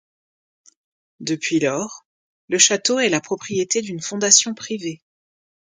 Depuis 1.19 1.59
lors, 1.59 2.07
le 2.49 2.57
château 2.57 2.97
est 2.97 3.09
la 3.09 3.21
propriété 3.21 3.83
d'une 3.83 4.01
fondation 4.01 4.55
privée. 4.55 4.99